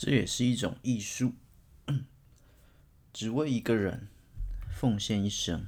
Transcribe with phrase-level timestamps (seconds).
[0.00, 1.32] 这也是一种艺术，
[3.12, 4.06] 只为一个人
[4.70, 5.66] 奉献一生。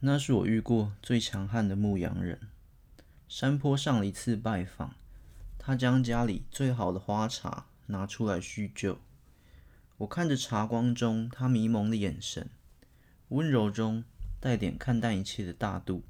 [0.00, 2.48] 那是我遇过最强悍的牧羊人。
[3.28, 4.94] 山坡上了一次拜访，
[5.58, 8.98] 他将家里最好的花茶拿出来叙旧。
[9.98, 12.48] 我看着茶光中他迷蒙的眼神，
[13.28, 14.02] 温柔中
[14.40, 16.02] 带点看淡一切的大度。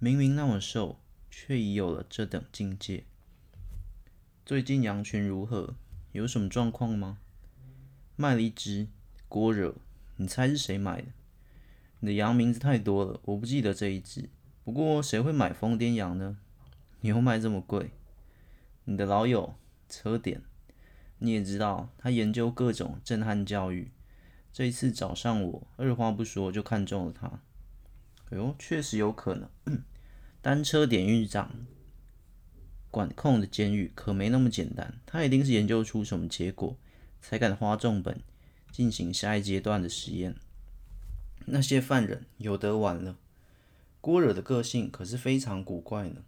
[0.00, 0.98] 明明那么瘦，
[1.30, 3.04] 却已有了这等境界。
[4.50, 5.76] 最近羊群如何？
[6.10, 7.18] 有什么状况吗？
[8.16, 8.88] 卖了一只
[9.28, 9.76] 郭惹，
[10.16, 11.06] 你猜是谁买的？
[12.00, 14.28] 你的羊名字太多了，我不记得这一只。
[14.64, 16.36] 不过谁会买疯癫羊呢？
[17.02, 17.92] 牛卖这么贵。
[18.86, 19.54] 你的老友
[19.88, 20.42] 车典，
[21.20, 23.92] 你也知道他研究各种震撼教育。
[24.52, 27.28] 这一次找上我，二话不说就看中了他。
[28.30, 29.48] 哎呦，确实有可能。
[30.42, 31.52] 单车典狱长。
[32.90, 36.76] 管控的监狱可没那么简单，他一定是研究出什么结果，
[37.20, 38.20] 才敢花重本
[38.72, 40.34] 进行下一阶段的实验。
[41.46, 43.16] 那些犯人有得玩了。
[44.00, 46.22] 郭惹的个性可是非常古怪呢。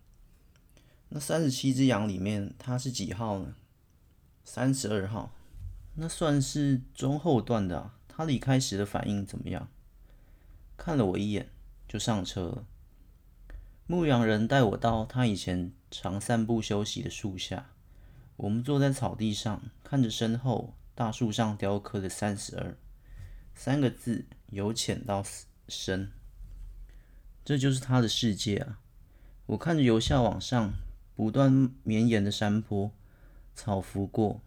[1.09, 3.55] 那三十七只羊里面，他是几号呢？
[4.45, 5.33] 三十二号。
[5.95, 7.99] 那算是中后段的啊。
[8.09, 9.69] 他离开时的反应怎么样？
[10.77, 11.49] 看了我一眼，
[11.89, 12.67] 就上车了。
[13.87, 17.71] 牧羊人带我到他以前常散步休息的树下，
[18.37, 22.75] 我们坐在草地上，看着身后大树上雕刻的三十二
[23.55, 25.23] 三个字，由浅到
[25.69, 26.11] 深。
[27.45, 28.81] 这就是他的世界啊！
[29.45, 30.73] 我看着由下往上
[31.15, 32.91] 不断绵延的山坡，
[33.55, 34.41] 草拂过。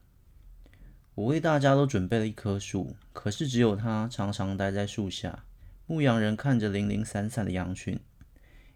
[1.14, 5.46] 我为大家都准备了一棵树，可是只有他常常待在树下。
[5.86, 8.00] 牧羊人看着零零散散的羊群。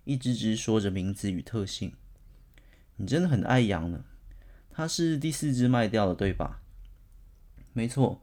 [0.04, 1.94] 一只只说着名字与特性，
[3.00, 4.04] 你真的很爱羊呢。
[4.70, 6.62] 他是第四只卖掉了，对吧？
[7.74, 8.22] 没错，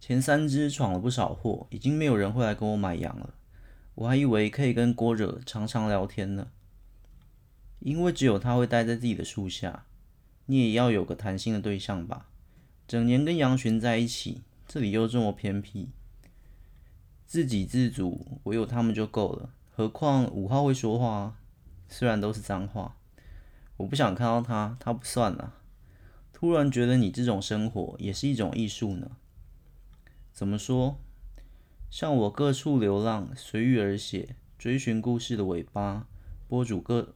[0.00, 3.34] 前三只闯了不少祸，已经没有人会来跟我买羊了。
[3.94, 6.48] 我还以为可以跟郭惹常常聊天呢，
[7.80, 9.86] 因为只有他会待在自己的树下。
[10.46, 12.28] 你也要有个谈心的对象吧？
[12.86, 15.90] 整年跟羊群在一起，这里又这么偏僻，
[17.26, 19.50] 自给自足，我有他们就够了。
[19.74, 21.36] 何况五号会说话，
[21.88, 22.97] 虽然都是脏话。
[23.78, 25.54] 我不想看到他，他不算了。
[26.32, 29.10] 突然觉得你这种生活也是一种艺术呢。
[30.32, 31.00] 怎么说？
[31.90, 36.06] 像我各处流浪，随遇而写，追寻故事的尾巴，
[36.46, 37.14] 播主各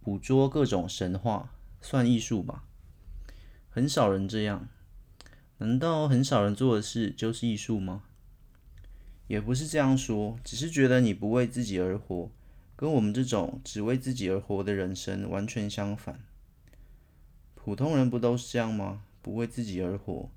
[0.00, 2.64] 捕捉各种神话，算艺术吧？
[3.70, 4.68] 很少人这样。
[5.58, 8.02] 难道很少人做的事就是艺术吗？
[9.28, 12.30] 也不是这样说，只是觉得你不为自己而活，
[12.78, 16.20] 跟我们这种只为自己而活的人生完全相反。
[17.56, 19.02] 普通人不都是这样吗？
[19.20, 20.30] 不为自己而活，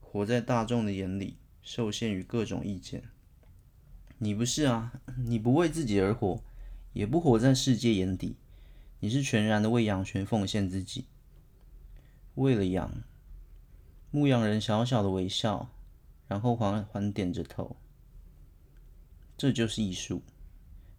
[0.00, 3.02] 活在大众的眼里，受限于各种意见。
[4.18, 4.92] 你不是啊，
[5.26, 6.44] 你不为自己而活，
[6.92, 8.36] 也不活在世界眼底，
[9.00, 11.06] 你是全然的为羊群奉献自己。
[12.36, 13.02] 为了羊，
[14.12, 15.68] 牧羊人小小的微笑，
[16.28, 17.74] 然后缓缓点着头。
[19.36, 20.22] 这就是艺术，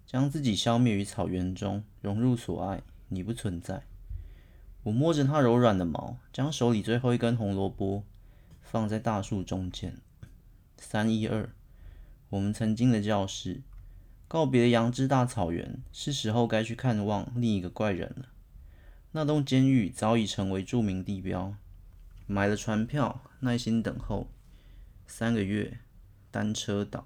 [0.05, 2.81] 将自己消灭于草原中，融入所爱。
[3.09, 3.83] 你不存在。
[4.83, 8.03] 我摸着它柔软的毛，将手里最后一根红萝卜
[8.61, 9.97] 放在大树中间。
[10.77, 11.49] 三一二，
[12.29, 13.61] 我们曾经的教室，
[14.27, 18.29] 告别了羊之大草原，是时候该去看望另一个怪人了。
[19.11, 21.55] 那栋监狱早已成为著名地标。
[22.27, 24.27] 买了船票，耐心等候。
[25.07, 25.79] 三个月，
[26.31, 27.05] 单车岛。